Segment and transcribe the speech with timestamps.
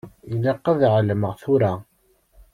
[0.33, 1.73] Ilaq ad ɛelmeɣ tura.